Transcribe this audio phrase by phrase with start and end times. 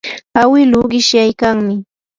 [0.41, 1.75] awiluu qishyaykanmi.